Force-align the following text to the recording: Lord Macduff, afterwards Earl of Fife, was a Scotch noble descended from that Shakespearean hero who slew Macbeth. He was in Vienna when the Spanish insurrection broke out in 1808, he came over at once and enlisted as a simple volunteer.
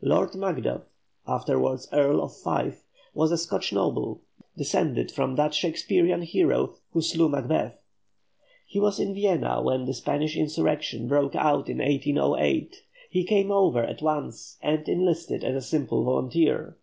Lord 0.00 0.36
Macduff, 0.36 0.82
afterwards 1.26 1.88
Earl 1.92 2.20
of 2.22 2.36
Fife, 2.36 2.84
was 3.14 3.32
a 3.32 3.36
Scotch 3.36 3.72
noble 3.72 4.20
descended 4.56 5.10
from 5.10 5.34
that 5.34 5.54
Shakespearean 5.54 6.22
hero 6.22 6.76
who 6.92 7.02
slew 7.02 7.28
Macbeth. 7.28 7.80
He 8.68 8.78
was 8.78 9.00
in 9.00 9.12
Vienna 9.12 9.60
when 9.60 9.86
the 9.86 9.92
Spanish 9.94 10.36
insurrection 10.36 11.08
broke 11.08 11.34
out 11.34 11.68
in 11.68 11.78
1808, 11.78 12.76
he 13.10 13.24
came 13.24 13.50
over 13.50 13.82
at 13.82 14.00
once 14.02 14.56
and 14.62 14.88
enlisted 14.88 15.42
as 15.42 15.56
a 15.56 15.66
simple 15.66 16.04
volunteer. 16.04 16.78